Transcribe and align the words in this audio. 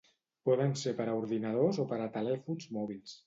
Poden 0.49 0.71
ser 0.83 0.93
per 1.01 1.05
a 1.11 1.13
ordinadors 1.19 1.81
o 1.83 1.87
per 1.93 2.01
a 2.05 2.09
telèfons 2.17 2.69
mòbils. 2.79 3.15